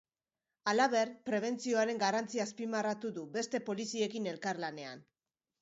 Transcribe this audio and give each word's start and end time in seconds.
Halaber, 0.71 1.11
prebentzioaren 1.31 2.01
garrantzia 2.05 2.45
azpimarratu 2.49 3.13
du, 3.19 3.29
beste 3.39 3.65
poliziekin 3.71 4.33
elkarlanean. 4.37 5.07